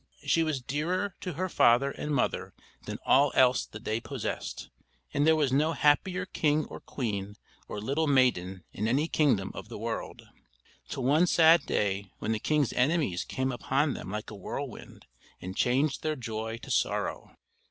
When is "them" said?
13.93-14.09